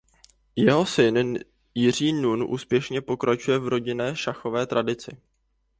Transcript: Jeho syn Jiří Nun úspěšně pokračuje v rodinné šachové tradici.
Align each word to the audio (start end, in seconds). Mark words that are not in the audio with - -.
Jeho 0.55 0.85
syn 0.85 1.39
Jiří 1.75 2.13
Nun 2.13 2.43
úspěšně 2.49 3.01
pokračuje 3.01 3.59
v 3.59 3.67
rodinné 3.67 4.15
šachové 4.15 4.65
tradici. 4.67 5.17